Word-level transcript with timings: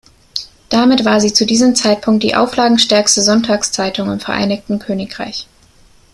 Damit 0.69 1.05
war 1.05 1.21
sie 1.21 1.31
zu 1.31 1.45
diesem 1.45 1.75
Zeitpunkt 1.75 2.23
die 2.23 2.33
auflagenstärkste 2.33 3.21
Sonntagszeitung 3.21 4.09
im 4.11 4.19
Vereinigten 4.19 4.79
Königreich. 4.79 5.47